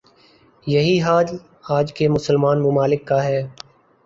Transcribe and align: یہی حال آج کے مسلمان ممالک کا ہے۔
یہی 0.67 1.01
حال 1.01 1.25
آج 1.69 1.93
کے 1.93 2.09
مسلمان 2.09 2.61
ممالک 2.63 3.07
کا 3.07 3.23
ہے۔ 3.23 3.41